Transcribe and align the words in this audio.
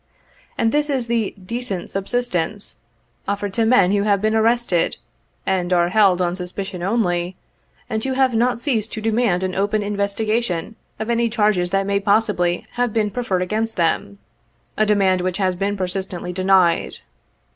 And 0.57 0.71
this 0.71 0.89
is 0.89 1.05
the' 1.05 1.35
decent 1.55 1.91
subsistence,' 1.91 2.77
offered 3.27 3.53
to 3.53 3.67
men 3.67 3.91
who 3.91 4.01
have 4.01 4.19
been 4.19 4.33
arrested, 4.33 4.97
and 5.45 5.71
are 5.71 5.89
held 5.89 6.23
on 6.23 6.35
suspicion 6.35 6.81
only, 6.81 7.35
and 7.87 8.03
who 8.03 8.13
have 8.13 8.33
not 8.33 8.59
ceased 8.59 8.91
to 8.93 8.99
demand 9.01 9.43
an 9.43 9.53
open 9.53 9.83
investigation 9.83 10.75
of 10.97 11.11
any 11.11 11.29
charges 11.29 11.69
that 11.69 11.85
may 11.85 11.99
possibly 11.99 12.65
have 12.71 12.93
been 12.93 13.11
preferred 13.11 13.43
against 13.43 13.75
them; 13.75 14.17
a 14.75 14.87
demand 14.87 15.21
which 15.21 15.37
has 15.37 15.55
been 15.55 15.77
persistently 15.77 16.33
denied. 16.33 16.97